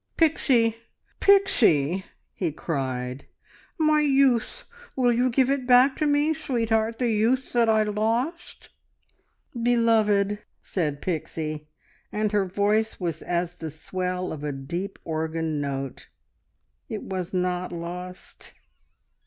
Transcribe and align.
"Pixie! 0.17 0.77
Pixie!" 1.19 2.05
he 2.33 2.51
cried. 2.51 3.27
"My 3.79 4.01
youth!... 4.01 4.63
Will 4.95 5.13
you 5.13 5.29
give 5.29 5.51
it 5.51 5.67
back 5.67 5.95
to 5.97 6.07
me, 6.07 6.33
sweetheart 6.33 6.97
the 6.97 7.11
youth 7.11 7.53
that 7.53 7.69
I 7.69 7.83
lost?" 7.83 8.69
"Beloved!" 9.61 10.39
said 10.63 11.03
Pixie, 11.03 11.67
and 12.11 12.31
her 12.31 12.45
voice 12.47 12.99
was 12.99 13.21
as 13.21 13.53
the 13.59 13.69
swell 13.69 14.33
of 14.33 14.43
a 14.43 14.51
deep 14.51 14.97
organ 15.03 15.61
note. 15.61 16.07
"It 16.89 17.03
was 17.03 17.31
not 17.31 17.71
lost. 17.71 18.53